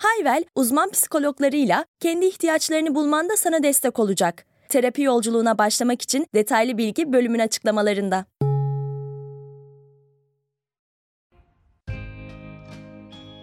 Hayvel, 0.00 0.44
uzman 0.54 0.90
psikologlarıyla 0.90 1.84
kendi 2.00 2.26
ihtiyaçlarını 2.26 2.94
bulmanda 2.94 3.36
sana 3.36 3.62
destek 3.62 3.98
olacak. 3.98 4.46
Terapi 4.68 5.02
yolculuğuna 5.02 5.58
başlamak 5.58 6.02
için 6.02 6.26
detaylı 6.34 6.78
bilgi 6.78 7.12
bölümün 7.12 7.38
açıklamalarında. 7.38 8.24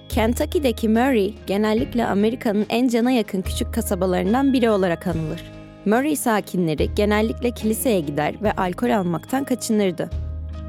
Kentucky'deki 0.09 0.89
Murray 0.89 1.33
genellikle 1.47 2.05
Amerika'nın 2.05 2.65
en 2.69 2.87
cana 2.87 3.11
yakın 3.11 3.41
küçük 3.41 3.73
kasabalarından 3.73 4.53
biri 4.53 4.69
olarak 4.69 5.07
anılır. 5.07 5.43
Murray 5.85 6.15
sakinleri 6.15 6.95
genellikle 6.95 7.51
kiliseye 7.51 7.99
gider 7.99 8.35
ve 8.43 8.51
alkol 8.51 8.89
almaktan 8.89 9.43
kaçınırdı. 9.43 10.09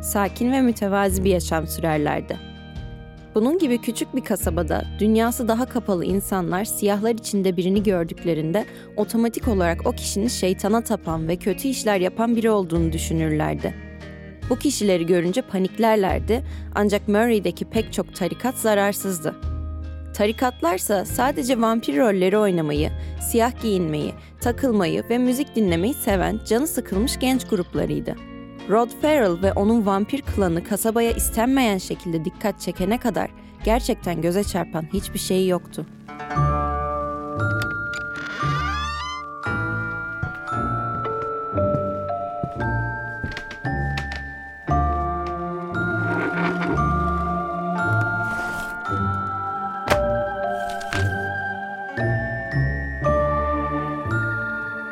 Sakin 0.02 0.52
ve 0.52 0.60
mütevazi 0.60 1.24
bir 1.24 1.30
yaşam 1.30 1.66
sürerlerdi. 1.66 2.47
Bunun 3.34 3.58
gibi 3.58 3.78
küçük 3.78 4.16
bir 4.16 4.24
kasabada 4.24 4.84
dünyası 4.98 5.48
daha 5.48 5.66
kapalı 5.66 6.04
insanlar 6.04 6.64
siyahlar 6.64 7.14
içinde 7.14 7.56
birini 7.56 7.82
gördüklerinde 7.82 8.64
otomatik 8.96 9.48
olarak 9.48 9.86
o 9.86 9.92
kişinin 9.92 10.28
şeytana 10.28 10.80
tapan 10.80 11.28
ve 11.28 11.36
kötü 11.36 11.68
işler 11.68 12.00
yapan 12.00 12.36
biri 12.36 12.50
olduğunu 12.50 12.92
düşünürlerdi. 12.92 13.74
Bu 14.50 14.56
kişileri 14.56 15.06
görünce 15.06 15.42
paniklerlerdi 15.42 16.44
ancak 16.74 17.08
Murray'deki 17.08 17.64
pek 17.64 17.92
çok 17.92 18.14
tarikat 18.14 18.54
zararsızdı. 18.54 19.34
Tarikatlarsa 20.14 21.04
sadece 21.04 21.60
vampir 21.60 21.96
rolleri 21.96 22.38
oynamayı, 22.38 22.90
siyah 23.30 23.62
giyinmeyi, 23.62 24.12
takılmayı 24.40 25.04
ve 25.10 25.18
müzik 25.18 25.56
dinlemeyi 25.56 25.94
seven 25.94 26.40
canı 26.48 26.66
sıkılmış 26.66 27.18
genç 27.18 27.48
gruplarıydı. 27.48 28.14
Rod 28.70 28.90
Farrell 29.02 29.42
ve 29.42 29.52
onun 29.52 29.86
vampir 29.86 30.22
klanı 30.22 30.64
kasabaya 30.64 31.10
istenmeyen 31.10 31.78
şekilde 31.78 32.24
dikkat 32.24 32.60
çekene 32.60 32.98
kadar 32.98 33.30
gerçekten 33.64 34.22
göze 34.22 34.44
çarpan 34.44 34.84
hiçbir 34.92 35.18
şey 35.18 35.48
yoktu. 35.48 35.86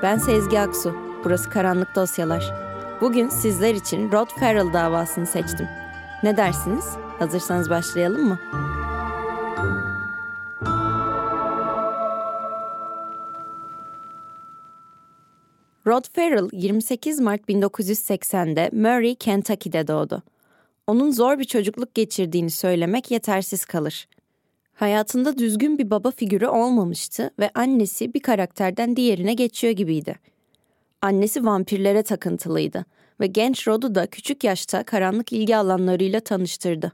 Ben 0.02 0.18
Sezgi 0.18 0.60
Aksu. 0.60 0.96
Burası 1.24 1.50
Karanlık 1.50 1.94
Dosyalar. 1.94 2.65
Bugün 3.00 3.28
sizler 3.28 3.74
için 3.74 4.12
Rod 4.12 4.28
Farrell 4.40 4.72
davasını 4.72 5.26
seçtim. 5.26 5.68
Ne 6.22 6.36
dersiniz? 6.36 6.84
Hazırsanız 7.18 7.70
başlayalım 7.70 8.28
mı? 8.28 8.38
Rod 15.86 16.04
Farrell 16.14 16.48
28 16.52 17.20
Mart 17.20 17.48
1980'de 17.48 18.70
Murray, 18.72 19.14
Kentucky'de 19.14 19.86
doğdu. 19.86 20.22
Onun 20.86 21.10
zor 21.10 21.38
bir 21.38 21.44
çocukluk 21.44 21.94
geçirdiğini 21.94 22.50
söylemek 22.50 23.10
yetersiz 23.10 23.64
kalır. 23.64 24.08
Hayatında 24.74 25.38
düzgün 25.38 25.78
bir 25.78 25.90
baba 25.90 26.10
figürü 26.10 26.46
olmamıştı 26.46 27.30
ve 27.38 27.50
annesi 27.54 28.14
bir 28.14 28.20
karakterden 28.20 28.96
diğerine 28.96 29.34
geçiyor 29.34 29.72
gibiydi. 29.72 30.35
Annesi 31.02 31.44
vampirlere 31.44 32.02
takıntılıydı 32.02 32.84
ve 33.20 33.26
genç 33.26 33.68
Rod'u 33.68 33.94
da 33.94 34.06
küçük 34.06 34.44
yaşta 34.44 34.82
karanlık 34.82 35.32
ilgi 35.32 35.56
alanlarıyla 35.56 36.20
tanıştırdı. 36.20 36.92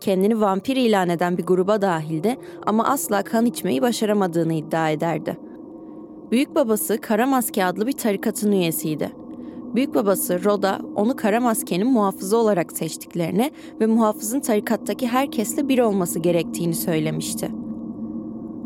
Kendini 0.00 0.40
vampir 0.40 0.76
ilan 0.76 1.08
eden 1.08 1.38
bir 1.38 1.42
gruba 1.42 1.82
dahildi 1.82 2.36
ama 2.66 2.84
asla 2.84 3.22
kan 3.22 3.46
içmeyi 3.46 3.82
başaramadığını 3.82 4.54
iddia 4.54 4.90
ederdi. 4.90 5.38
Büyük 6.30 6.54
babası 6.54 7.00
Kara 7.00 7.26
Maske 7.26 7.64
adlı 7.64 7.86
bir 7.86 7.92
tarikatın 7.92 8.52
üyesiydi. 8.52 9.12
Büyük 9.74 9.94
babası 9.94 10.44
Rod'a 10.44 10.80
onu 10.96 11.16
Kara 11.16 11.40
Maske'nin 11.40 11.86
muhafızı 11.86 12.36
olarak 12.36 12.72
seçtiklerini 12.72 13.50
ve 13.80 13.86
muhafızın 13.86 14.40
tarikattaki 14.40 15.08
herkesle 15.08 15.68
bir 15.68 15.78
olması 15.78 16.18
gerektiğini 16.18 16.74
söylemişti. 16.74 17.50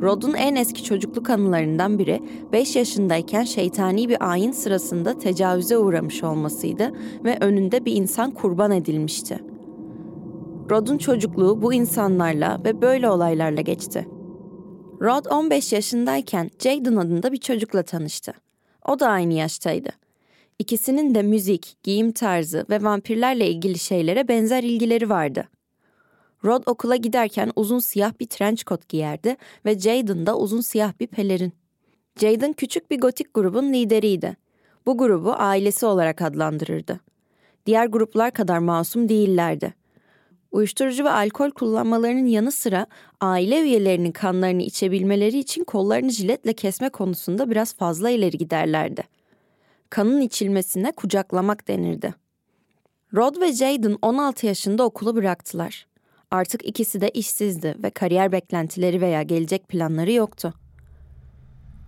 Rod'un 0.03 0.35
en 0.35 0.55
eski 0.55 0.85
çocukluk 0.85 1.31
anılarından 1.31 1.99
biri 1.99 2.23
5 2.53 2.77
yaşındayken 2.77 3.45
şeytani 3.45 4.09
bir 4.09 4.31
ayin 4.31 4.53
sırasında 4.53 5.19
tecavüze 5.19 5.79
uğramış 5.79 6.25
olmasıydı 6.25 6.93
ve 7.25 7.39
önünde 7.41 7.85
bir 7.85 7.93
insan 7.93 8.31
kurban 8.31 8.73
edilmişti. 8.73 9.39
Rod'un 10.71 10.99
çocukluğu 10.99 11.63
bu 11.63 11.75
insanlarla 11.75 12.61
ve 12.65 12.83
böyle 12.83 13.11
olaylarla 13.11 13.61
geçti. 13.61 14.09
Rod 15.01 15.25
15 15.31 15.73
yaşındayken 15.73 16.51
Jaden 16.59 16.97
adında 16.97 17.33
bir 17.33 17.37
çocukla 17.37 17.83
tanıştı. 17.83 18.33
O 18.89 19.01
da 19.01 19.09
aynı 19.09 19.33
yaştaydı. 19.33 19.91
İkisinin 20.59 21.15
de 21.15 21.23
müzik, 21.23 21.77
giyim 21.83 22.13
tarzı 22.13 22.67
ve 22.71 22.83
vampirlerle 22.83 23.49
ilgili 23.49 23.79
şeylere 23.79 24.29
benzer 24.29 24.63
ilgileri 24.63 25.11
vardı. 25.11 25.49
Rod 26.45 26.63
okula 26.67 26.97
giderken 26.97 27.53
uzun 27.57 27.79
siyah 27.79 28.13
bir 28.21 28.27
trench 28.27 28.65
coat 28.65 28.89
giyerdi 28.89 29.37
ve 29.65 29.79
Jaden 29.79 30.27
da 30.27 30.39
uzun 30.39 30.61
siyah 30.61 30.93
bir 31.01 31.07
pelerin. 31.07 31.53
Jaden 32.21 32.53
küçük 32.53 32.91
bir 32.91 33.01
gotik 33.01 33.35
grubun 33.35 33.73
lideriydi. 33.73 34.37
Bu 34.87 34.99
grubu 34.99 35.33
ailesi 35.33 35.87
olarak 35.87 36.23
adlandırırdı. 36.23 37.01
Diğer 37.67 37.87
gruplar 37.87 38.31
kadar 38.31 38.59
masum 38.59 39.09
değillerdi. 39.09 39.75
Uyuşturucu 40.53 41.05
ve 41.05 41.11
alkol 41.11 41.51
kullanmalarının 41.51 42.27
yanı 42.27 42.53
sıra 42.53 42.87
aile 43.21 43.61
üyelerinin 43.61 44.13
kanlarını 44.13 44.63
içebilmeleri 44.63 45.39
için 45.39 45.65
kollarını 45.65 46.11
jiletle 46.11 46.53
kesme 46.53 46.89
konusunda 46.89 47.51
biraz 47.51 47.75
fazla 47.75 48.11
ileri 48.11 48.39
giderlerdi. 48.39 49.03
Kanın 49.91 50.21
içilmesine 50.21 50.93
kucaklamak 50.93 51.69
denirdi. 51.69 52.15
Rod 53.15 53.41
ve 53.41 53.53
Jaden 53.53 53.97
16 54.03 54.47
yaşında 54.47 54.85
okulu 54.85 55.17
bıraktılar. 55.17 55.87
Artık 56.35 56.65
ikisi 56.65 57.01
de 57.01 57.11
işsizdi 57.11 57.75
ve 57.83 57.91
kariyer 57.91 58.33
beklentileri 58.33 59.01
veya 59.01 59.23
gelecek 59.23 59.69
planları 59.69 60.13
yoktu. 60.13 60.55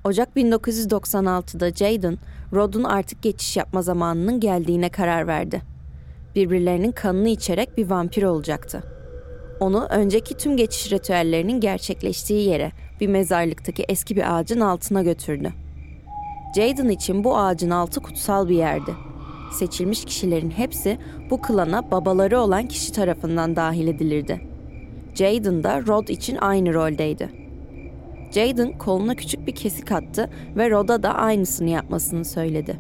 Ocak 0.05 0.37
1996'da 0.37 1.71
Jaden, 1.71 2.19
Rod'un 2.53 2.85
artık 2.85 3.23
geçiş 3.23 3.57
yapma 3.57 3.83
zamanının 3.83 4.41
geldiğine 4.41 4.89
karar 4.89 5.27
verdi. 5.27 5.63
Birbirlerinin 6.35 6.93
kanını 6.93 7.29
içerek 7.29 7.77
bir 7.77 7.91
vampir 7.91 8.23
olacaktı. 8.23 8.83
Onu 9.61 9.87
önceki 9.91 10.37
tüm 10.37 10.57
geçiş 10.57 10.93
ritüellerinin 10.93 11.61
gerçekleştiği 11.61 12.49
yere, 12.49 12.73
bir 13.01 13.09
mezarlıktaki 13.09 13.85
eski 13.89 14.17
bir 14.17 14.37
ağacın 14.37 14.61
altına 14.61 15.03
götürdü. 15.03 15.53
Jaden 16.57 16.89
için 16.89 17.25
bu 17.25 17.39
ağacın 17.39 17.71
altı 17.71 18.01
kutsal 18.01 18.49
bir 18.49 18.57
yerdi 18.57 18.95
seçilmiş 19.57 20.05
kişilerin 20.05 20.51
hepsi 20.51 20.99
bu 21.31 21.41
klana 21.41 21.91
babaları 21.91 22.41
olan 22.41 22.69
kişi 22.69 22.93
tarafından 22.93 23.57
dahil 23.57 23.89
edilirdi. 23.89 24.41
Jaden 25.15 25.65
da 25.65 25.87
Rod 25.87 26.09
için 26.09 26.37
aynı 26.37 26.75
roldeydi. 26.75 27.29
Jaden 28.31 28.79
koluna 28.79 29.15
küçük 29.15 29.47
bir 29.47 29.55
kesik 29.55 29.93
attı 29.93 30.31
ve 30.57 30.71
Rod'a 30.71 31.03
da 31.03 31.15
aynısını 31.15 31.71
yapmasını 31.71 32.25
söyledi. 32.25 32.77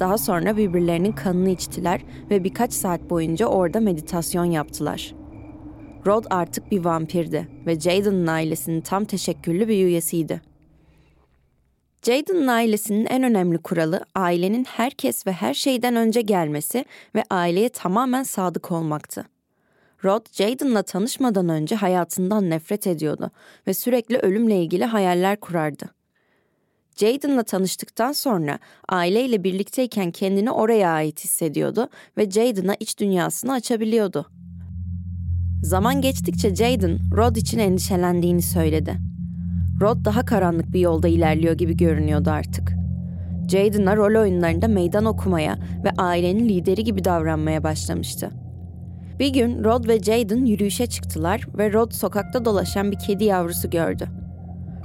Daha 0.00 0.18
sonra 0.18 0.56
birbirlerinin 0.56 1.12
kanını 1.12 1.50
içtiler 1.50 2.00
ve 2.30 2.44
birkaç 2.44 2.72
saat 2.72 3.10
boyunca 3.10 3.46
orada 3.46 3.80
meditasyon 3.80 4.44
yaptılar. 4.44 5.14
Rod 6.06 6.24
artık 6.30 6.70
bir 6.70 6.84
vampirdi 6.84 7.48
ve 7.66 7.80
Jaden'ın 7.80 8.26
ailesinin 8.26 8.80
tam 8.80 9.04
teşekküllü 9.04 9.68
bir 9.68 9.84
üyesiydi. 9.84 10.51
Jaden'ın 12.02 12.46
ailesinin 12.46 13.06
en 13.06 13.22
önemli 13.22 13.58
kuralı 13.58 14.04
ailenin 14.14 14.64
herkes 14.64 15.26
ve 15.26 15.32
her 15.32 15.54
şeyden 15.54 15.96
önce 15.96 16.20
gelmesi 16.20 16.84
ve 17.14 17.24
aileye 17.30 17.68
tamamen 17.68 18.22
sadık 18.22 18.72
olmaktı. 18.72 19.24
Rod, 20.04 20.26
Jaden'la 20.32 20.82
tanışmadan 20.82 21.48
önce 21.48 21.74
hayatından 21.74 22.50
nefret 22.50 22.86
ediyordu 22.86 23.30
ve 23.66 23.74
sürekli 23.74 24.18
ölümle 24.18 24.62
ilgili 24.62 24.84
hayaller 24.84 25.40
kurardı. 25.40 25.84
Jaden'la 26.96 27.42
tanıştıktan 27.42 28.12
sonra 28.12 28.58
aileyle 28.88 29.44
birlikteyken 29.44 30.10
kendini 30.10 30.50
oraya 30.50 30.90
ait 30.90 31.24
hissediyordu 31.24 31.88
ve 32.18 32.30
Jaden'a 32.30 32.74
iç 32.80 32.98
dünyasını 32.98 33.52
açabiliyordu. 33.52 34.26
Zaman 35.62 36.00
geçtikçe 36.00 36.54
Jaden, 36.54 36.98
Rod 37.16 37.36
için 37.36 37.58
endişelendiğini 37.58 38.42
söyledi. 38.42 39.11
Rod 39.82 40.04
daha 40.04 40.24
karanlık 40.24 40.72
bir 40.72 40.80
yolda 40.80 41.08
ilerliyor 41.08 41.54
gibi 41.54 41.76
görünüyordu 41.76 42.30
artık. 42.30 42.72
Jaden'a 43.48 43.96
rol 43.96 44.20
oyunlarında 44.20 44.68
meydan 44.68 45.04
okumaya 45.04 45.58
ve 45.84 45.90
ailenin 45.98 46.48
lideri 46.48 46.84
gibi 46.84 47.04
davranmaya 47.04 47.64
başlamıştı. 47.64 48.30
Bir 49.18 49.28
gün 49.28 49.64
Rod 49.64 49.88
ve 49.88 49.98
Jaden 49.98 50.44
yürüyüşe 50.44 50.86
çıktılar 50.86 51.46
ve 51.58 51.72
Rod 51.72 51.92
sokakta 51.92 52.44
dolaşan 52.44 52.90
bir 52.90 52.98
kedi 52.98 53.24
yavrusu 53.24 53.70
gördü. 53.70 54.08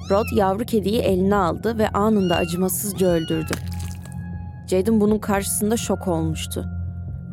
Rod 0.09 0.25
yavru 0.35 0.63
kediyi 0.65 0.99
eline 0.99 1.35
aldı 1.35 1.77
ve 1.77 1.89
anında 1.89 2.35
acımasızca 2.35 3.07
öldürdü. 3.07 3.53
Jaden 4.67 5.01
bunun 5.01 5.19
karşısında 5.19 5.77
şok 5.77 6.07
olmuştu. 6.07 6.76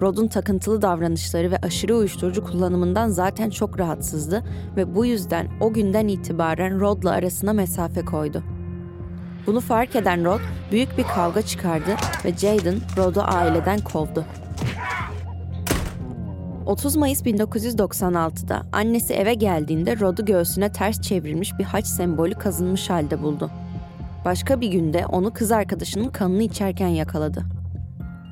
Rod'un 0.00 0.29
takıntılı 0.29 0.82
davranışları 0.82 1.50
ve 1.50 1.56
aşırı 1.56 1.96
uyuşturucu 1.96 2.44
kullanımından 2.44 3.08
zaten 3.08 3.50
çok 3.50 3.81
rahatsızdı 3.81 4.44
ve 4.76 4.94
bu 4.94 5.06
yüzden 5.06 5.49
o 5.61 5.73
günden 5.73 6.08
itibaren 6.08 6.81
Rod'la 6.81 7.11
arasına 7.11 7.52
mesafe 7.52 8.05
koydu. 8.05 8.43
Bunu 9.46 9.61
fark 9.61 9.96
eden 9.96 10.25
Rod 10.25 10.41
büyük 10.73 10.99
bir 10.99 11.02
kavga 11.02 11.43
çıkardı 11.43 11.91
ve 12.25 12.37
Jaden 12.37 12.76
Rod'u 12.96 13.20
aileden 13.20 13.81
kovdu. 13.81 14.25
30 16.67 16.96
Mayıs 16.96 17.23
1996'da 17.23 18.62
annesi 18.73 19.14
eve 19.14 19.35
geldiğinde 19.35 20.00
Rod'u 20.00 20.25
göğsüne 20.25 20.73
ters 20.73 21.00
çevrilmiş 21.00 21.58
bir 21.58 21.64
haç 21.64 21.87
sembolü 21.87 22.35
kazınmış 22.35 22.91
halde 22.91 23.23
buldu. 23.23 23.50
Başka 24.25 24.61
bir 24.61 24.69
günde 24.69 25.06
onu 25.06 25.32
kız 25.32 25.52
arkadaşının 25.52 26.08
kanını 26.08 26.43
içerken 26.43 26.88
yakaladı. 26.88 27.64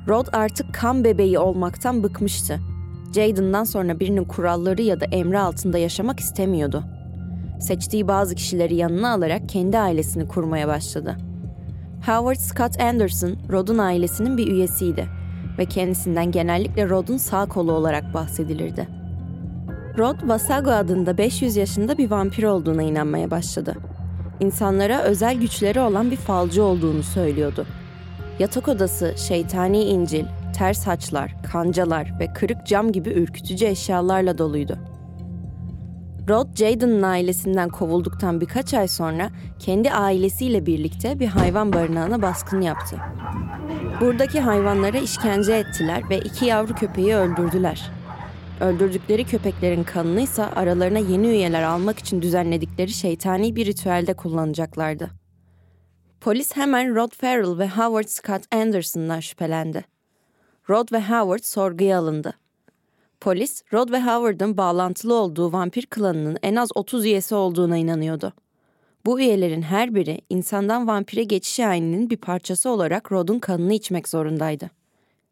Rod 0.07 0.27
artık 0.33 0.73
kan 0.73 1.03
bebeği 1.03 1.39
olmaktan 1.39 2.03
bıkmıştı. 2.03 2.59
Jaden'dan 3.15 3.63
sonra 3.63 3.99
birinin 3.99 4.23
kuralları 4.23 4.81
ya 4.81 4.99
da 4.99 5.05
emri 5.05 5.39
altında 5.39 5.77
yaşamak 5.77 6.19
istemiyordu. 6.19 6.83
Seçtiği 7.59 8.07
bazı 8.07 8.35
kişileri 8.35 8.75
yanına 8.75 9.13
alarak 9.13 9.49
kendi 9.49 9.79
ailesini 9.79 10.27
kurmaya 10.27 10.67
başladı. 10.67 11.17
Howard 12.05 12.39
Scott 12.39 12.81
Anderson, 12.81 13.35
Rod'un 13.51 13.77
ailesinin 13.77 14.37
bir 14.37 14.47
üyesiydi 14.47 15.07
ve 15.57 15.65
kendisinden 15.65 16.31
genellikle 16.31 16.89
Rod'un 16.89 17.17
sağ 17.17 17.45
kolu 17.45 17.71
olarak 17.71 18.13
bahsedilirdi. 18.13 18.87
Rod, 19.97 20.29
Vasago 20.29 20.71
adında 20.71 21.17
500 21.17 21.55
yaşında 21.55 21.97
bir 21.97 22.11
vampir 22.11 22.43
olduğuna 22.43 22.83
inanmaya 22.83 23.31
başladı. 23.31 23.75
İnsanlara 24.39 25.01
özel 25.01 25.39
güçleri 25.39 25.79
olan 25.79 26.11
bir 26.11 26.15
falcı 26.15 26.63
olduğunu 26.63 27.03
söylüyordu. 27.03 27.65
Yatak 28.39 28.67
odası, 28.67 29.13
şeytani 29.17 29.83
incil, 29.83 30.25
ters 30.57 30.87
haçlar, 30.87 31.35
kancalar 31.51 32.19
ve 32.19 32.33
kırık 32.33 32.67
cam 32.67 32.91
gibi 32.91 33.09
ürkütücü 33.09 33.65
eşyalarla 33.65 34.37
doluydu. 34.37 34.77
Rod, 36.29 36.55
Jaden'ın 36.55 37.01
ailesinden 37.01 37.69
kovulduktan 37.69 38.41
birkaç 38.41 38.73
ay 38.73 38.87
sonra 38.87 39.29
kendi 39.59 39.91
ailesiyle 39.91 40.65
birlikte 40.65 41.19
bir 41.19 41.27
hayvan 41.27 41.73
barınağına 41.73 42.21
baskın 42.21 42.61
yaptı. 42.61 42.97
Buradaki 44.01 44.39
hayvanlara 44.39 44.97
işkence 44.97 45.53
ettiler 45.53 46.09
ve 46.09 46.19
iki 46.19 46.45
yavru 46.45 46.73
köpeği 46.73 47.15
öldürdüler. 47.15 47.91
Öldürdükleri 48.61 49.23
köpeklerin 49.23 49.83
kanını 49.83 50.21
ise 50.21 50.45
aralarına 50.45 50.99
yeni 50.99 51.27
üyeler 51.27 51.63
almak 51.63 51.99
için 51.99 52.21
düzenledikleri 52.21 52.91
şeytani 52.91 53.55
bir 53.55 53.65
ritüelde 53.65 54.13
kullanacaklardı. 54.13 55.22
Polis 56.23 56.55
hemen 56.55 56.95
Rod 56.95 57.11
Farrell 57.11 57.57
ve 57.57 57.67
Howard 57.69 58.07
Scott 58.07 58.55
Anderson'dan 58.55 59.19
şüphelendi. 59.19 59.85
Rod 60.69 60.91
ve 60.91 61.01
Howard 61.01 61.43
sorguya 61.43 61.99
alındı. 61.99 62.33
Polis, 63.21 63.63
Rod 63.73 63.91
ve 63.91 64.01
Howard'ın 64.01 64.57
bağlantılı 64.57 65.13
olduğu 65.13 65.53
vampir 65.53 65.85
klanının 65.85 66.37
en 66.43 66.55
az 66.55 66.69
30 66.75 67.05
üyesi 67.05 67.35
olduğuna 67.35 67.77
inanıyordu. 67.77 68.33
Bu 69.05 69.19
üyelerin 69.19 69.61
her 69.61 69.95
biri 69.95 70.21
insandan 70.29 70.87
vampire 70.87 71.23
geçiş 71.23 71.59
aynının 71.59 72.09
bir 72.09 72.17
parçası 72.17 72.69
olarak 72.69 73.11
Rod'un 73.11 73.39
kanını 73.39 73.73
içmek 73.73 74.09
zorundaydı. 74.09 74.69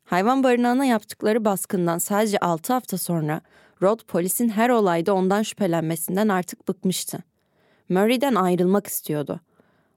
Hayvan 0.06 0.44
barınağına 0.44 0.86
yaptıkları 0.86 1.46
baskından 1.46 1.98
sadece 1.98 2.40
6 2.40 2.74
hafta 2.74 2.98
sonra 2.98 3.42
Rod 3.82 4.00
polisin 4.08 4.50
her 4.50 4.70
olayda 4.70 5.14
ondan 5.14 5.44
şüphelenmesinden 5.44 6.28
artık 6.28 6.68
bıkmıştı. 6.68 7.20
Murray'den 7.90 8.36
ayrılmak 8.36 8.88
istiyordu. 8.88 9.40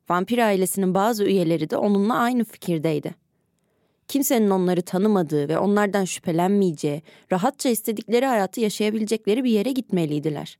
Vampir 0.08 0.38
ailesinin 0.38 0.94
bazı 0.94 1.24
üyeleri 1.24 1.70
de 1.70 1.76
onunla 1.76 2.14
aynı 2.14 2.44
fikirdeydi. 2.44 3.14
Kimsenin 4.08 4.50
onları 4.50 4.82
tanımadığı 4.82 5.48
ve 5.48 5.58
onlardan 5.58 6.04
şüphelenmeyeceği, 6.04 7.02
rahatça 7.32 7.68
istedikleri 7.68 8.26
hayatı 8.26 8.60
yaşayabilecekleri 8.60 9.44
bir 9.44 9.50
yere 9.50 9.72
gitmeliydiler. 9.72 10.58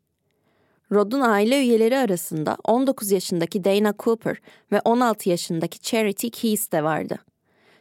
Rod'un 0.93 1.21
aile 1.21 1.61
üyeleri 1.61 1.99
arasında 1.99 2.57
19 2.65 3.11
yaşındaki 3.11 3.65
Dana 3.65 3.95
Cooper 3.99 4.37
ve 4.73 4.81
16 4.81 5.29
yaşındaki 5.29 5.81
Charity 5.81 6.29
Keys 6.29 6.73
de 6.73 6.85
vardı. 6.85 7.19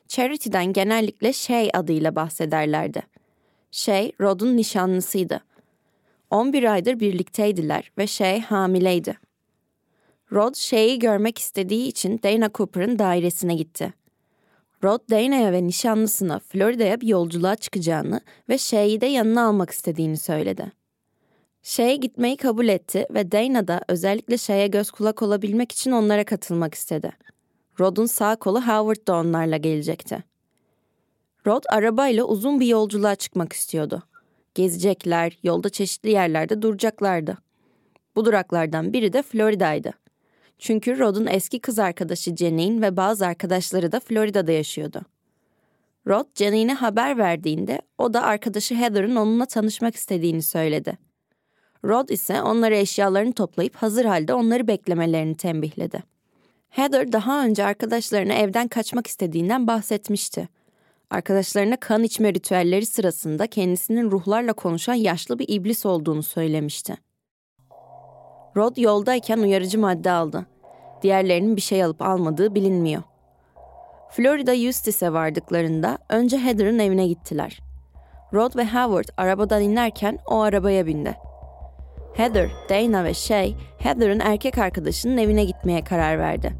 Charity'den 0.07 0.74
genellikle 0.74 1.33
Shay 1.33 1.69
adıyla 1.74 2.15
bahsederlerdi. 2.15 3.01
Shay, 3.71 4.12
Rod'un 4.21 4.57
nişanlısıydı. 4.57 5.39
11 6.30 6.74
aydır 6.74 7.00
birlikteydiler 7.00 7.92
ve 7.98 8.07
Shay 8.07 8.42
hamileydi. 8.42 9.18
Rod, 10.33 10.56
Shay'i 10.56 11.00
görmek 11.00 11.38
istediği 11.38 11.88
için 11.88 12.19
Dana 12.24 12.50
Cooper'ın 12.53 13.00
dairesine 13.00 13.56
gitti. 13.56 13.94
Rod, 14.83 15.00
Dana'ya 15.12 15.51
ve 15.51 15.68
nişanlısına 15.68 16.39
Florida'ya 16.39 17.01
bir 17.01 17.07
yolculuğa 17.07 17.56
çıkacağını 17.56 18.21
ve 18.50 18.57
Shay'i 18.57 19.01
de 19.01 19.06
yanına 19.06 19.47
almak 19.47 19.69
istediğini 19.69 20.18
söyledi. 20.18 20.71
Shay 21.63 21.97
gitmeyi 21.97 22.38
kabul 22.38 22.68
etti 22.68 23.06
ve 23.12 23.31
Dana 23.31 23.68
da 23.68 23.81
özellikle 23.88 24.38
Shay'e 24.38 24.68
göz 24.68 24.91
kulak 24.91 25.21
olabilmek 25.21 25.71
için 25.71 25.91
onlara 25.91 26.24
katılmak 26.24 26.74
istedi. 26.74 27.12
Rod'un 27.79 28.06
sağ 28.06 28.36
kolu 28.36 28.62
Howard 28.62 29.07
da 29.07 29.15
onlarla 29.15 29.57
gelecekti. 29.57 30.24
Rod 31.47 31.63
arabayla 31.69 32.24
uzun 32.24 32.59
bir 32.59 32.68
yolculuğa 32.68 33.15
çıkmak 33.15 33.53
istiyordu. 33.53 34.03
Gezecekler, 34.56 35.38
yolda 35.44 35.69
çeşitli 35.69 36.12
yerlerde 36.12 36.62
duracaklardı. 36.62 37.38
Bu 38.15 38.25
duraklardan 38.25 38.94
biri 38.94 39.13
de 39.13 39.21
Florida'ydı. 39.21 40.02
Çünkü 40.59 41.00
Rod'un 41.00 41.27
eski 41.27 41.59
kız 41.59 41.79
arkadaşı 41.79 42.35
Janine 42.35 42.81
ve 42.81 42.97
bazı 42.97 43.27
arkadaşları 43.27 43.91
da 43.91 44.00
Florida'da 44.00 44.51
yaşıyordu. 44.51 45.01
Rod 46.07 46.25
Janine'e 46.35 46.73
haber 46.73 47.17
verdiğinde 47.17 47.81
o 47.97 48.13
da 48.13 48.23
arkadaşı 48.23 48.75
Heather'ın 48.75 49.15
onunla 49.15 49.45
tanışmak 49.45 49.95
istediğini 49.95 50.44
söyledi. 50.44 50.97
Rod 51.85 52.09
ise 52.09 52.41
onlara 52.41 52.75
eşyalarını 52.75 53.33
toplayıp 53.33 53.75
hazır 53.75 54.05
halde 54.05 54.33
onları 54.33 54.67
beklemelerini 54.67 55.38
tembihledi. 55.38 56.03
Heather 56.69 57.12
daha 57.12 57.45
önce 57.45 57.65
arkadaşlarına 57.65 58.33
evden 58.33 58.67
kaçmak 58.67 59.07
istediğinden 59.07 59.67
bahsetmişti. 59.67 60.50
Arkadaşlarına 61.10 61.77
kan 61.77 62.03
içme 62.03 62.33
ritüelleri 62.33 62.86
sırasında 62.86 63.48
kendisinin 63.48 64.12
ruhlarla 64.12 64.53
konuşan 64.53 64.93
yaşlı 64.93 65.39
bir 65.39 65.45
iblis 65.48 65.86
olduğunu 65.86 66.24
söylemişti. 66.24 66.98
Rod 68.57 68.77
yoldayken 68.77 69.38
uyarıcı 69.38 69.79
madde 69.79 70.12
aldı. 70.12 70.45
Diğerlerinin 71.01 71.55
bir 71.55 71.62
şey 71.62 71.83
alıp 71.83 72.01
almadığı 72.01 72.55
bilinmiyor. 72.55 73.03
Florida 74.10 74.53
Eustis'e 74.53 75.13
vardıklarında 75.13 75.98
önce 76.10 76.38
Heather'ın 76.38 76.79
evine 76.79 77.07
gittiler. 77.07 77.62
Rod 78.33 78.55
ve 78.55 78.65
Howard 78.65 79.07
arabadan 79.17 79.62
inerken 79.62 80.19
o 80.27 80.39
arabaya 80.39 80.86
bindi. 80.86 81.17
Heather, 82.13 82.50
Dana 82.69 83.03
ve 83.03 83.13
Shay, 83.13 83.55
Heather'ın 83.79 84.19
erkek 84.19 84.57
arkadaşının 84.57 85.17
evine 85.17 85.45
gitmeye 85.45 85.83
karar 85.83 86.19
verdi. 86.19 86.53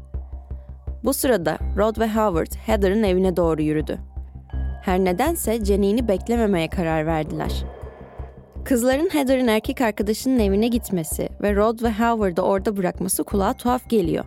Bu 1.04 1.14
sırada 1.14 1.58
Rod 1.76 1.98
ve 1.98 2.08
Howard 2.08 2.52
Heather'ın 2.66 3.02
evine 3.02 3.36
doğru 3.36 3.62
yürüdü. 3.62 3.98
Her 4.82 4.98
nedense 4.98 5.64
Janine'i 5.64 6.08
beklememeye 6.08 6.68
karar 6.68 7.06
verdiler. 7.06 7.64
Kızların 8.64 9.08
Heather'ın 9.12 9.48
erkek 9.48 9.80
arkadaşının 9.80 10.38
evine 10.38 10.68
gitmesi 10.68 11.28
ve 11.42 11.54
Rod 11.54 11.82
ve 11.82 11.92
Howard'ı 11.92 12.42
orada 12.42 12.76
bırakması 12.76 13.24
kulağa 13.24 13.52
tuhaf 13.52 13.90
geliyor. 13.90 14.24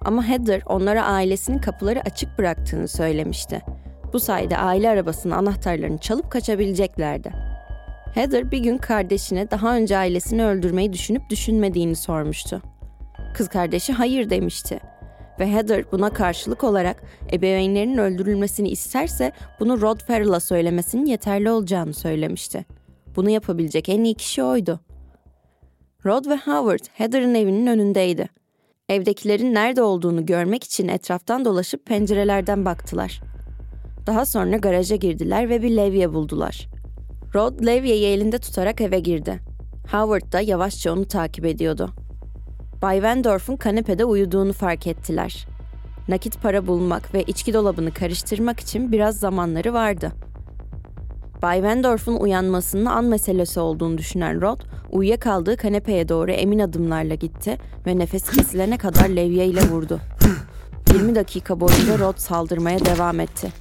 Ama 0.00 0.28
Heather 0.28 0.62
onlara 0.66 1.04
ailesinin 1.04 1.58
kapıları 1.58 2.00
açık 2.00 2.38
bıraktığını 2.38 2.88
söylemişti. 2.88 3.62
Bu 4.12 4.20
sayede 4.20 4.58
aile 4.58 4.90
arabasının 4.90 5.34
anahtarlarını 5.34 5.98
çalıp 5.98 6.30
kaçabileceklerdi. 6.30 7.32
Heather 8.14 8.50
bir 8.50 8.58
gün 8.58 8.78
kardeşine 8.78 9.50
daha 9.50 9.76
önce 9.76 9.96
ailesini 9.96 10.44
öldürmeyi 10.44 10.92
düşünüp 10.92 11.30
düşünmediğini 11.30 11.96
sormuştu. 11.96 12.62
Kız 13.34 13.48
kardeşi 13.48 13.92
hayır 13.92 14.30
demişti. 14.30 14.80
Ve 15.40 15.52
Heather 15.52 15.92
buna 15.92 16.10
karşılık 16.10 16.64
olarak 16.64 17.02
ebeveynlerinin 17.32 17.98
öldürülmesini 17.98 18.68
isterse 18.68 19.32
bunu 19.60 19.80
Rod 19.80 20.00
Farrell'a 20.00 20.40
söylemesinin 20.40 21.06
yeterli 21.06 21.50
olacağını 21.50 21.94
söylemişti. 21.94 22.77
Bunu 23.18 23.30
yapabilecek 23.30 23.88
en 23.88 24.04
iyi 24.04 24.14
kişi 24.14 24.42
oydu. 24.42 24.80
Rod 26.06 26.26
ve 26.26 26.36
Howard 26.36 26.84
Heather'ın 26.92 27.34
evinin 27.34 27.66
önündeydi. 27.66 28.28
Evdekilerin 28.88 29.54
nerede 29.54 29.82
olduğunu 29.82 30.26
görmek 30.26 30.64
için 30.64 30.88
etraftan 30.88 31.44
dolaşıp 31.44 31.86
pencerelerden 31.86 32.64
baktılar. 32.64 33.20
Daha 34.06 34.26
sonra 34.26 34.56
garaja 34.56 34.96
girdiler 34.96 35.48
ve 35.48 35.62
bir 35.62 35.76
levye 35.76 36.12
buldular. 36.12 36.68
Rod 37.34 37.66
levyeyi 37.66 38.06
elinde 38.06 38.38
tutarak 38.38 38.80
eve 38.80 39.00
girdi. 39.00 39.40
Howard 39.92 40.32
da 40.32 40.40
yavaşça 40.40 40.92
onu 40.92 41.04
takip 41.04 41.44
ediyordu. 41.44 41.90
Bay 42.82 42.96
Wendorf'un 42.96 43.56
kanepede 43.56 44.04
uyuduğunu 44.04 44.52
fark 44.52 44.86
ettiler. 44.86 45.46
Nakit 46.08 46.42
para 46.42 46.66
bulmak 46.66 47.14
ve 47.14 47.22
içki 47.22 47.54
dolabını 47.54 47.90
karıştırmak 47.90 48.60
için 48.60 48.92
biraz 48.92 49.18
zamanları 49.18 49.72
vardı. 49.72 50.12
Bay 51.42 51.56
Wendorf'un 51.56 52.16
uyanmasının 52.16 52.84
an 52.84 53.04
meselesi 53.04 53.60
olduğunu 53.60 53.98
düşünen 53.98 54.40
Rod, 54.40 54.60
uyuyakaldığı 54.90 55.56
kanepeye 55.56 56.08
doğru 56.08 56.30
emin 56.30 56.58
adımlarla 56.58 57.14
gitti 57.14 57.58
ve 57.86 57.98
nefesi 57.98 58.36
kesilene 58.36 58.78
kadar 58.78 59.08
levye 59.08 59.46
ile 59.46 59.60
vurdu. 59.62 60.00
20 60.92 61.14
dakika 61.14 61.60
boyunca 61.60 61.98
Rod 61.98 62.16
saldırmaya 62.16 62.84
devam 62.84 63.20
etti. 63.20 63.52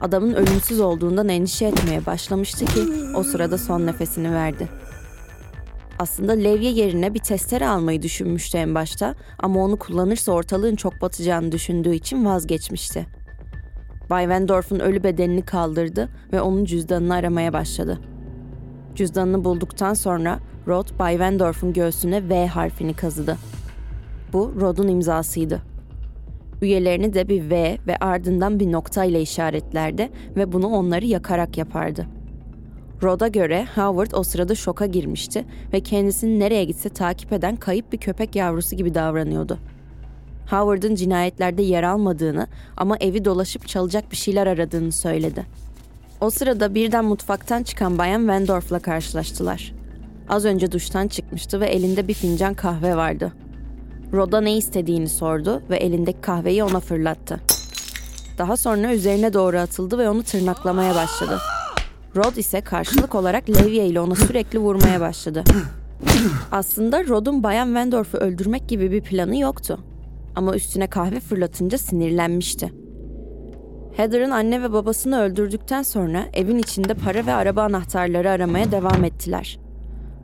Adamın 0.00 0.34
ölümsüz 0.34 0.80
olduğundan 0.80 1.28
endişe 1.28 1.66
etmeye 1.66 2.06
başlamıştı 2.06 2.64
ki 2.64 2.80
o 3.16 3.22
sırada 3.22 3.58
son 3.58 3.86
nefesini 3.86 4.34
verdi. 4.34 4.68
Aslında 5.98 6.32
levye 6.32 6.70
yerine 6.70 7.14
bir 7.14 7.18
testere 7.18 7.68
almayı 7.68 8.02
düşünmüştü 8.02 8.58
en 8.58 8.74
başta 8.74 9.14
ama 9.38 9.64
onu 9.64 9.78
kullanırsa 9.78 10.32
ortalığın 10.32 10.76
çok 10.76 11.00
batacağını 11.00 11.52
düşündüğü 11.52 11.94
için 11.94 12.24
vazgeçmişti. 12.24 13.06
Bay 14.10 14.24
Wendorf'un 14.24 14.78
ölü 14.78 15.04
bedenini 15.04 15.42
kaldırdı 15.42 16.08
ve 16.32 16.40
onun 16.40 16.64
cüzdanını 16.64 17.14
aramaya 17.14 17.52
başladı. 17.52 18.00
Cüzdanını 18.94 19.44
bulduktan 19.44 19.94
sonra 19.94 20.38
Rod 20.68 20.98
Bay 20.98 21.12
Wendorf'un 21.12 21.72
göğsüne 21.72 22.28
V 22.28 22.46
harfini 22.46 22.94
kazıdı. 22.94 23.36
Bu 24.32 24.52
Rod'un 24.60 24.88
imzasıydı. 24.88 25.62
Üyelerini 26.62 27.14
de 27.14 27.28
bir 27.28 27.50
V 27.50 27.78
ve 27.86 27.96
ardından 27.96 28.60
bir 28.60 28.72
nokta 28.72 29.04
ile 29.04 29.22
işaretlerdi 29.22 30.10
ve 30.36 30.52
bunu 30.52 30.66
onları 30.66 31.04
yakarak 31.04 31.58
yapardı. 31.58 32.06
Rod'a 33.02 33.28
göre 33.28 33.66
Howard 33.74 34.10
o 34.12 34.22
sırada 34.22 34.54
şoka 34.54 34.86
girmişti 34.86 35.44
ve 35.72 35.80
kendisini 35.80 36.40
nereye 36.40 36.64
gitse 36.64 36.88
takip 36.88 37.32
eden 37.32 37.56
kayıp 37.56 37.92
bir 37.92 37.98
köpek 37.98 38.36
yavrusu 38.36 38.76
gibi 38.76 38.94
davranıyordu. 38.94 39.58
Howard'ın 40.50 40.94
cinayetlerde 40.94 41.62
yer 41.62 41.82
almadığını 41.82 42.46
ama 42.76 42.96
evi 43.00 43.24
dolaşıp 43.24 43.68
çalacak 43.68 44.10
bir 44.10 44.16
şeyler 44.16 44.46
aradığını 44.46 44.92
söyledi. 44.92 45.46
O 46.20 46.30
sırada 46.30 46.74
birden 46.74 47.04
mutfaktan 47.04 47.62
çıkan 47.62 47.98
Bayan 47.98 48.20
Wendorf'la 48.20 48.78
karşılaştılar. 48.78 49.72
Az 50.28 50.44
önce 50.44 50.72
duştan 50.72 51.08
çıkmıştı 51.08 51.60
ve 51.60 51.66
elinde 51.66 52.08
bir 52.08 52.14
fincan 52.14 52.54
kahve 52.54 52.96
vardı. 52.96 53.32
Rod'a 54.12 54.40
ne 54.40 54.56
istediğini 54.56 55.08
sordu 55.08 55.62
ve 55.70 55.76
elindeki 55.76 56.20
kahveyi 56.20 56.64
ona 56.64 56.80
fırlattı. 56.80 57.40
Daha 58.38 58.56
sonra 58.56 58.94
üzerine 58.94 59.32
doğru 59.32 59.58
atıldı 59.58 59.98
ve 59.98 60.08
onu 60.08 60.22
tırnaklamaya 60.22 60.94
başladı. 60.94 61.38
Rod 62.16 62.36
ise 62.36 62.60
karşılık 62.60 63.14
olarak 63.14 63.50
levye 63.50 63.86
ile 63.86 64.00
ona 64.00 64.14
sürekli 64.14 64.58
vurmaya 64.58 65.00
başladı. 65.00 65.44
Aslında 66.52 67.06
Rod'un 67.06 67.42
Bayan 67.42 67.66
Wendorf'u 67.66 68.18
öldürmek 68.18 68.68
gibi 68.68 68.92
bir 68.92 69.00
planı 69.00 69.36
yoktu. 69.38 69.78
Ama 70.34 70.54
üstüne 70.54 70.86
kahve 70.86 71.20
fırlatınca 71.20 71.78
sinirlenmişti. 71.78 72.72
Heather'ın 73.96 74.30
anne 74.30 74.62
ve 74.62 74.72
babasını 74.72 75.20
öldürdükten 75.20 75.82
sonra 75.82 76.24
evin 76.32 76.58
içinde 76.58 76.94
para 76.94 77.26
ve 77.26 77.32
araba 77.32 77.62
anahtarları 77.62 78.30
aramaya 78.30 78.72
devam 78.72 79.04
ettiler. 79.04 79.58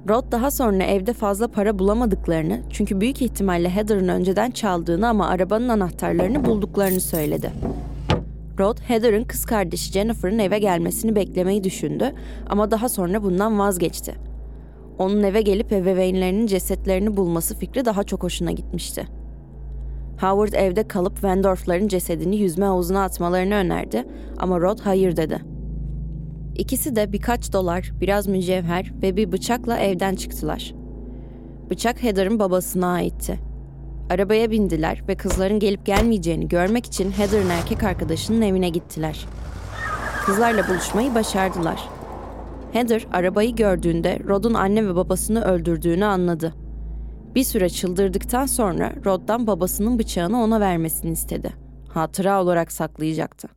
Rod 0.09 0.33
daha 0.33 0.51
sonra 0.51 0.85
evde 0.85 1.13
fazla 1.13 1.49
para 1.49 1.79
bulamadıklarını 1.79 2.61
çünkü 2.71 3.01
büyük 3.01 3.23
ihtimalle 3.23 3.71
Heather'ın 3.71 4.09
önceden 4.09 4.51
çaldığını 4.51 5.09
ama 5.09 5.29
arabanın 5.29 5.69
anahtarlarını 5.69 6.45
bulduklarını 6.45 7.01
söyledi. 7.01 7.53
Rod, 8.59 8.79
Heather'ın 8.81 9.25
kız 9.25 9.45
kardeşi 9.45 9.93
Jennifer'ın 9.93 10.39
eve 10.39 10.59
gelmesini 10.59 11.15
beklemeyi 11.15 11.65
düşündü 11.65 12.13
ama 12.49 12.71
daha 12.71 12.89
sonra 12.89 13.23
bundan 13.23 13.59
vazgeçti. 13.59 14.15
Onun 14.99 15.23
eve 15.23 15.43
gelip 15.43 15.73
ebeveynlerinin 15.73 16.47
cesetlerini 16.47 17.17
bulması 17.17 17.57
fikri 17.59 17.85
daha 17.85 18.05
çok 18.05 18.23
hoşuna 18.23 18.51
gitmişti. 18.51 19.20
Howard 20.21 20.53
evde 20.53 20.89
kalıp 20.89 21.15
Wendorf'ların 21.15 21.89
cesedini 21.89 22.37
yüzme 22.37 22.67
havuzuna 22.67 23.05
atmalarını 23.05 23.55
önerdi 23.55 24.05
ama 24.39 24.61
Rod 24.61 24.79
hayır 24.81 25.17
dedi. 25.17 25.41
İkisi 26.57 26.97
de 26.97 27.13
birkaç 27.13 27.53
dolar, 27.53 27.93
biraz 28.01 28.27
mücevher 28.27 28.93
ve 29.03 29.17
bir 29.17 29.33
bıçakla 29.33 29.79
evden 29.79 30.15
çıktılar. 30.15 30.75
Bıçak 31.71 32.03
Heather'ın 32.03 32.39
babasına 32.39 32.93
aitti. 32.93 33.39
Arabaya 34.11 34.51
bindiler 34.51 35.03
ve 35.09 35.15
kızların 35.15 35.59
gelip 35.59 35.87
gelmeyeceğini 35.87 36.49
görmek 36.49 36.87
için 36.87 37.11
Heather'ın 37.11 37.51
erkek 37.51 37.83
arkadaşının 37.83 38.43
evine 38.43 38.69
gittiler. 38.69 39.27
Kızlarla 40.27 40.69
buluşmayı 40.69 41.15
başardılar. 41.15 41.89
Heather 42.73 43.07
arabayı 43.13 43.57
gördüğünde 43.57 44.19
Rod'un 44.29 44.55
anne 44.55 44.87
ve 44.87 44.95
babasını 44.95 45.45
öldürdüğünü 45.45 46.05
anladı. 46.05 46.55
Bir 47.35 47.45
süre 47.45 47.69
çıldırdıktan 47.69 48.47
sonra 48.47 48.93
Rod'dan 49.05 49.47
babasının 49.47 49.99
bıçağını 49.99 50.43
ona 50.43 50.61
vermesini 50.61 51.13
istedi. 51.13 51.53
Hatıra 51.89 52.43
olarak 52.43 52.73
saklayacaktı. 52.73 53.49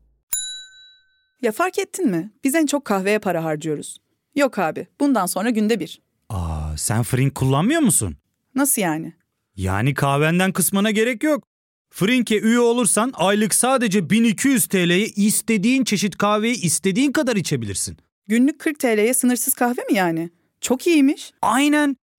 Ya 1.41 1.51
fark 1.51 1.79
ettin 1.79 2.09
mi? 2.09 2.31
Biz 2.43 2.55
en 2.55 2.65
çok 2.65 2.85
kahveye 2.85 3.19
para 3.19 3.43
harcıyoruz. 3.43 3.97
Yok 4.35 4.59
abi, 4.59 4.87
bundan 4.99 5.25
sonra 5.25 5.49
günde 5.49 5.79
bir. 5.79 6.01
Aa, 6.29 6.77
sen 6.77 7.03
Frink 7.03 7.35
kullanmıyor 7.35 7.81
musun? 7.81 8.17
Nasıl 8.55 8.81
yani? 8.81 9.13
Yani 9.55 9.93
kahvenden 9.93 10.51
kısmına 10.51 10.91
gerek 10.91 11.23
yok. 11.23 11.43
Frink'e 11.89 12.39
üye 12.39 12.59
olursan 12.59 13.11
aylık 13.15 13.53
sadece 13.55 14.09
1200 14.09 14.67
TL'ye 14.67 15.05
istediğin 15.05 15.83
çeşit 15.83 16.17
kahveyi 16.17 16.61
istediğin 16.61 17.11
kadar 17.11 17.35
içebilirsin. 17.35 17.97
Günlük 18.27 18.59
40 18.59 18.79
TL'ye 18.79 19.13
sınırsız 19.13 19.53
kahve 19.53 19.81
mi 19.81 19.93
yani? 19.93 20.29
Çok 20.61 20.87
iyiymiş. 20.87 21.31
Aynen. 21.41 21.95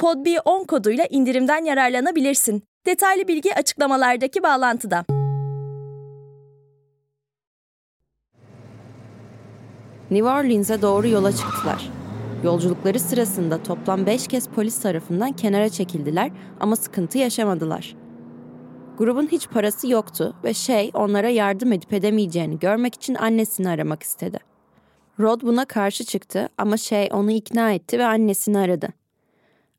PodB10 0.00 0.66
koduyla 0.66 1.04
indirimden 1.10 1.64
yararlanabilirsin. 1.64 2.62
Detaylı 2.86 3.28
bilgi 3.28 3.54
açıklamalardaki 3.54 4.42
bağlantıda. 4.42 5.04
New 10.10 10.28
Orleans'e 10.28 10.82
doğru 10.82 11.08
yola 11.08 11.32
çıktılar. 11.32 11.90
Yolculukları 12.44 13.00
sırasında 13.00 13.62
toplam 13.62 14.06
5 14.06 14.28
kez 14.28 14.48
polis 14.48 14.80
tarafından 14.80 15.32
kenara 15.32 15.68
çekildiler 15.68 16.30
ama 16.60 16.76
sıkıntı 16.76 17.18
yaşamadılar. 17.18 17.96
Grubun 18.98 19.26
hiç 19.26 19.48
parası 19.48 19.88
yoktu 19.88 20.36
ve 20.44 20.54
Shay 20.54 20.90
onlara 20.94 21.28
yardım 21.28 21.72
edip 21.72 21.92
edemeyeceğini 21.92 22.58
görmek 22.58 22.94
için 22.94 23.14
annesini 23.14 23.68
aramak 23.68 24.02
istedi. 24.02 24.38
Rod 25.20 25.42
buna 25.42 25.64
karşı 25.64 26.04
çıktı 26.04 26.48
ama 26.58 26.76
Shay 26.76 27.08
onu 27.12 27.30
ikna 27.30 27.72
etti 27.72 27.98
ve 27.98 28.04
annesini 28.04 28.58
aradı. 28.58 29.03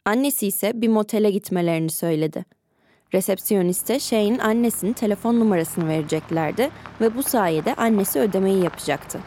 Annesi 0.08 0.48
ise 0.48 0.82
bir 0.82 0.88
motele 0.88 1.32
gitmelerini 1.32 1.90
söyledi. 1.90 2.46
Resepsiyoniste 3.14 4.00
Shay'in 4.00 4.40
annesinin 4.40 4.94
telefon 4.94 5.40
numarasını 5.40 5.88
vereceklerdi 5.88 6.70
ve 7.02 7.16
bu 7.16 7.24
sayede 7.24 7.76
annesi 7.76 8.20
ödemeyi 8.20 8.64
yapacaktı. 8.64 9.20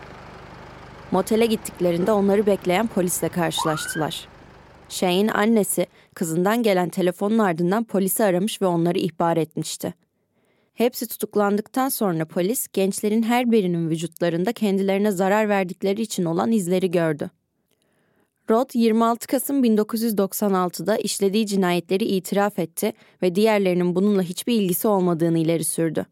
Motele 1.10 1.46
gittiklerinde 1.46 2.12
onları 2.12 2.46
bekleyen 2.46 2.86
polisle 2.86 3.28
karşılaştılar. 3.28 4.28
Shay'in 4.88 5.28
annesi 5.28 5.86
kızından 6.14 6.62
gelen 6.62 6.88
telefonun 6.88 7.38
ardından 7.38 7.84
polisi 7.84 8.24
aramış 8.24 8.62
ve 8.62 8.66
onları 8.66 8.98
ihbar 8.98 9.36
etmişti. 9.36 9.94
Hepsi 10.74 11.06
tutuklandıktan 11.06 11.88
sonra 11.88 12.24
polis 12.24 12.68
gençlerin 12.72 13.22
her 13.22 13.50
birinin 13.50 13.90
vücutlarında 13.90 14.52
kendilerine 14.52 15.10
zarar 15.10 15.48
verdikleri 15.48 16.02
için 16.02 16.24
olan 16.24 16.52
izleri 16.52 16.90
gördü. 16.90 17.30
Rod 18.50 18.70
26 18.74 19.26
Kasım 19.26 19.64
1996'da 19.64 20.96
işlediği 20.96 21.46
cinayetleri 21.46 22.04
itiraf 22.04 22.58
etti 22.58 22.92
ve 23.22 23.34
diğerlerinin 23.34 23.94
bununla 23.94 24.22
hiçbir 24.22 24.54
ilgisi 24.60 24.88
olmadığını 24.88 25.38
ileri 25.38 25.64
sürdü. 25.64 26.06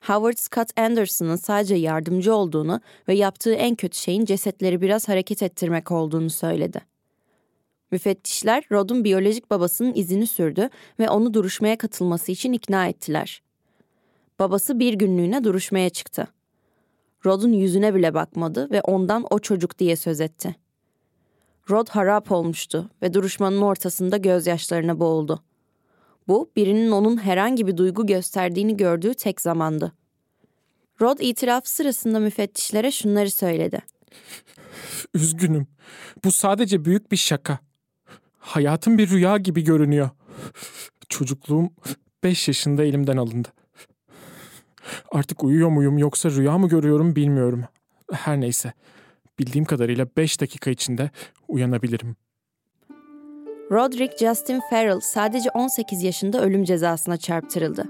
Howard 0.00 0.36
Scott 0.36 0.78
Anderson'ın 0.78 1.36
sadece 1.36 1.74
yardımcı 1.74 2.34
olduğunu 2.34 2.80
ve 3.08 3.14
yaptığı 3.14 3.54
en 3.54 3.74
kötü 3.74 3.98
şeyin 3.98 4.24
cesetleri 4.24 4.80
biraz 4.80 5.08
hareket 5.08 5.42
ettirmek 5.42 5.90
olduğunu 5.90 6.30
söyledi. 6.30 6.80
Müfettişler 7.90 8.64
Rod'un 8.72 9.04
biyolojik 9.04 9.50
babasının 9.50 9.94
izini 9.94 10.26
sürdü 10.26 10.68
ve 10.98 11.10
onu 11.10 11.34
duruşmaya 11.34 11.78
katılması 11.78 12.32
için 12.32 12.52
ikna 12.52 12.86
ettiler. 12.88 13.42
Babası 14.38 14.78
bir 14.78 14.94
günlüğüne 14.94 15.44
duruşmaya 15.44 15.90
çıktı. 15.90 16.26
Rod'un 17.26 17.52
yüzüne 17.52 17.94
bile 17.94 18.14
bakmadı 18.14 18.70
ve 18.70 18.82
ondan 18.82 19.26
o 19.30 19.38
çocuk 19.38 19.78
diye 19.78 19.96
söz 19.96 20.20
etti. 20.20 20.61
Rod 21.70 21.88
harap 21.88 22.32
olmuştu 22.32 22.90
ve 23.02 23.14
duruşmanın 23.14 23.62
ortasında 23.62 24.16
gözyaşlarına 24.16 25.00
boğuldu. 25.00 25.42
Bu, 26.28 26.50
birinin 26.56 26.90
onun 26.90 27.16
herhangi 27.16 27.66
bir 27.66 27.76
duygu 27.76 28.06
gösterdiğini 28.06 28.76
gördüğü 28.76 29.14
tek 29.14 29.40
zamandı. 29.40 29.92
Rod 31.00 31.18
itiraf 31.20 31.66
sırasında 31.66 32.18
müfettişlere 32.18 32.90
şunları 32.90 33.30
söyledi. 33.30 33.82
Üzgünüm. 35.14 35.66
Bu 36.24 36.32
sadece 36.32 36.84
büyük 36.84 37.12
bir 37.12 37.16
şaka. 37.16 37.58
Hayatım 38.38 38.98
bir 38.98 39.10
rüya 39.10 39.36
gibi 39.36 39.64
görünüyor. 39.64 40.10
Çocukluğum 41.08 41.70
5 42.24 42.48
yaşında 42.48 42.84
elimden 42.84 43.16
alındı. 43.16 43.48
Artık 45.12 45.44
uyuyor 45.44 45.68
muyum 45.68 45.98
yoksa 45.98 46.30
rüya 46.30 46.58
mı 46.58 46.68
görüyorum 46.68 47.16
bilmiyorum. 47.16 47.64
Her 48.12 48.40
neyse. 48.40 48.72
Bildiğim 49.42 49.64
kadarıyla 49.64 50.06
5 50.16 50.40
dakika 50.40 50.70
içinde 50.70 51.10
uyanabilirim. 51.48 52.16
Roderick 53.70 54.26
Justin 54.26 54.60
Farrell 54.70 55.00
sadece 55.00 55.50
18 55.50 56.02
yaşında 56.02 56.42
ölüm 56.42 56.64
cezasına 56.64 57.16
çarptırıldı. 57.16 57.84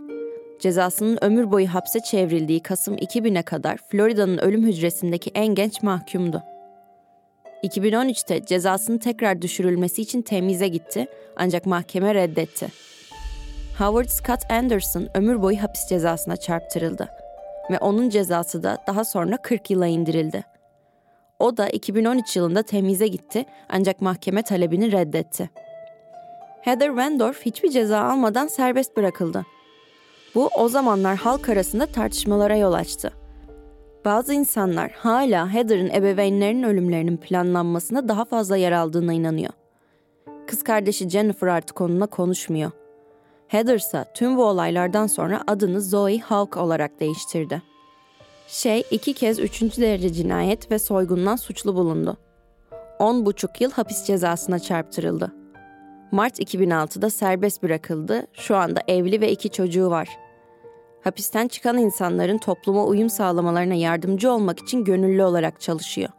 Cezasının 0.61 1.19
ömür 1.25 1.51
boyu 1.51 1.75
hapse 1.75 2.01
çevrildiği 2.01 2.63
Kasım 2.63 2.97
2000'e 2.97 3.43
kadar 3.43 3.79
Florida'nın 3.91 4.39
ölüm 4.39 4.67
hücresindeki 4.67 5.31
en 5.35 5.47
genç 5.47 5.83
mahkumdu. 5.83 6.43
2013'te 7.65 8.45
cezasının 8.45 8.99
tekrar 8.99 9.43
düşürülmesi 9.43 10.03
için 10.03 10.23
temize 10.23 10.69
gitti 10.69 11.07
ancak 11.37 11.67
mahkeme 11.67 12.15
reddetti. 12.15 12.69
Howard 13.79 14.09
Scott 14.09 14.51
Anderson 14.51 15.09
ömür 15.15 15.43
boyu 15.43 15.63
hapis 15.63 15.89
cezasına 15.89 16.37
çarptırıldı 16.37 17.09
ve 17.71 17.79
onun 17.79 18.09
cezası 18.09 18.63
da 18.63 18.79
daha 18.87 19.05
sonra 19.05 19.37
40 19.37 19.71
yıla 19.71 19.87
indirildi. 19.87 20.52
O 21.43 21.57
da 21.57 21.69
2013 21.69 22.37
yılında 22.37 22.63
temize 22.63 23.09
gitti 23.09 23.45
ancak 23.69 24.01
mahkeme 24.01 24.43
talebini 24.43 24.93
reddetti. 24.93 25.51
Heather 26.61 26.89
Wendorf 26.89 27.47
hiçbir 27.47 27.71
ceza 27.71 28.01
almadan 28.01 28.47
serbest 28.47 28.97
bırakıldı. 28.97 29.47
Bu 30.35 30.49
o 30.59 30.69
zamanlar 30.69 31.17
halk 31.17 31.49
arasında 31.49 31.87
tartışmalara 31.87 32.57
yol 32.57 32.73
açtı. 32.73 33.13
Bazı 34.05 34.35
insanlar 34.35 34.91
hala 34.91 35.55
Heather'ın 35.55 35.91
ebeveynlerinin 35.91 36.63
ölümlerinin 36.63 37.17
planlanmasına 37.17 38.09
daha 38.09 38.25
fazla 38.25 38.57
yer 38.57 38.73
aldığına 38.73 39.13
inanıyor. 39.13 39.53
Kız 40.47 40.63
kardeşi 40.65 41.09
Jennifer 41.09 41.47
artık 41.47 41.81
onunla 41.81 42.07
konuşmuyor. 42.07 42.71
Heather 43.49 43.77
ise 43.77 44.05
tüm 44.15 44.37
bu 44.37 44.45
olaylardan 44.45 45.07
sonra 45.07 45.43
adını 45.47 45.81
Zoe 45.81 46.19
Hawk 46.19 46.57
olarak 46.57 47.01
değiştirdi. 47.01 47.72
Şey 48.53 48.85
iki 48.91 49.13
kez 49.15 49.39
üçüncü 49.39 49.83
derece 49.83 50.13
cinayet 50.13 50.71
ve 50.71 50.79
soygundan 50.79 51.37
suçlu 51.37 51.75
bulundu. 51.75 52.17
On 52.99 53.27
buçuk 53.27 53.61
yıl 53.61 53.71
hapis 53.71 54.05
cezasına 54.05 54.59
çarptırıldı. 54.59 55.33
Mart 56.11 56.41
2006'da 56.41 57.11
serbest 57.11 57.63
bırakıldı. 57.63 58.27
Şu 58.33 58.57
anda 58.57 58.81
evli 58.89 59.21
ve 59.21 59.33
iki 59.33 59.51
çocuğu 59.51 59.91
var. 59.91 60.09
Hapisten 61.05 61.49
çıkan 61.49 61.79
insanların 61.79 62.39
topluma 62.39 62.85
uyum 62.85 63.11
sağlamalarına 63.11 63.75
yardımcı 63.75 64.33
olmak 64.33 64.59
için 64.59 64.85
gönüllü 64.85 65.25
olarak 65.25 65.61
çalışıyor. 65.61 66.11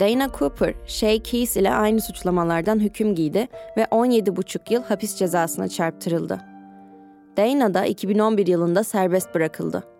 Dana 0.00 0.28
Cooper, 0.38 0.74
Shay 0.86 1.22
Keys 1.22 1.56
ile 1.56 1.74
aynı 1.74 2.00
suçlamalardan 2.00 2.80
hüküm 2.80 3.14
giydi 3.14 3.48
ve 3.76 3.82
17,5 3.82 4.72
yıl 4.72 4.82
hapis 4.82 5.16
cezasına 5.16 5.68
çarptırıldı. 5.68 6.40
Dana 7.36 7.74
da 7.74 7.86
2011 7.86 8.46
yılında 8.46 8.84
serbest 8.84 9.34
bırakıldı. 9.34 9.91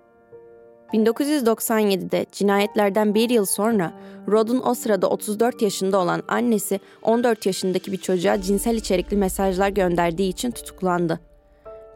1997'de 0.95 2.27
cinayetlerden 2.33 3.15
bir 3.15 3.31
yıl 3.31 3.45
sonra 3.45 3.93
Rod'un 4.29 4.63
o 4.65 4.75
sırada 4.75 5.09
34 5.09 5.63
yaşında 5.63 5.99
olan 5.99 6.23
annesi 6.29 6.81
14 7.03 7.47
yaşındaki 7.47 7.93
bir 7.93 7.97
çocuğa 7.97 8.41
cinsel 8.41 8.77
içerikli 8.77 9.17
mesajlar 9.17 9.69
gönderdiği 9.69 10.29
için 10.29 10.51
tutuklandı. 10.51 11.21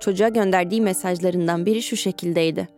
Çocuğa 0.00 0.28
gönderdiği 0.28 0.80
mesajlarından 0.80 1.66
biri 1.66 1.82
şu 1.82 1.96
şekildeydi. 1.96 2.68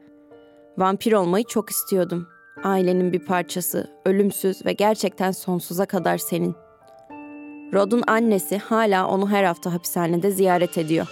Vampir 0.79 1.12
olmayı 1.12 1.45
çok 1.45 1.71
istiyordum. 1.71 2.29
Ailenin 2.64 3.12
bir 3.12 3.25
parçası, 3.25 3.90
ölümsüz 4.05 4.66
ve 4.66 4.73
gerçekten 4.73 5.31
sonsuza 5.31 5.87
kadar 5.87 6.19
senin. 6.19 6.55
Rod'un 7.73 8.03
annesi 8.07 8.59
hala 8.59 9.09
onu 9.09 9.31
her 9.31 9.45
hafta 9.45 9.73
hapishanede 9.73 10.31
ziyaret 10.31 10.79
ediyor. 10.79 11.09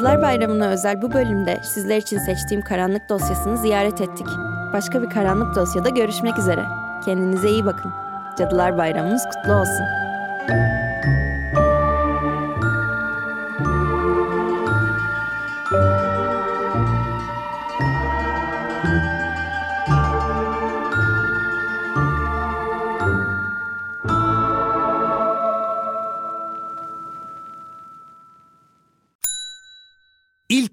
Cadılar 0.00 0.22
Bayramı'na 0.22 0.68
özel 0.68 1.02
bu 1.02 1.12
bölümde 1.12 1.60
sizler 1.62 1.96
için 1.96 2.18
seçtiğim 2.18 2.62
karanlık 2.62 3.08
dosyasını 3.08 3.58
ziyaret 3.58 4.00
ettik. 4.00 4.26
Başka 4.72 5.02
bir 5.02 5.10
karanlık 5.10 5.56
dosyada 5.56 5.88
görüşmek 5.88 6.38
üzere. 6.38 6.64
Kendinize 7.04 7.50
iyi 7.50 7.66
bakın. 7.66 7.92
Cadılar 8.38 8.78
Bayramınız 8.78 9.24
kutlu 9.24 9.52
olsun. 9.52 9.86